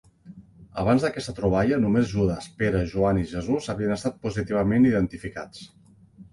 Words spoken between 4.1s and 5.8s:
positivament identificats.